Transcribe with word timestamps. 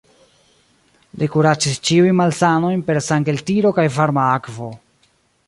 Li 1.23 1.27
kuracis 1.35 1.77
ĉiujn 1.89 2.17
malsanojn 2.21 2.81
per 2.89 3.01
sangeltiro 3.09 3.75
kaj 3.81 3.87
varma 4.01 4.27
akvo. 4.41 4.73